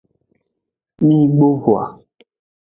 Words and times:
Migbo 1.05 1.47
voa. 1.63 1.85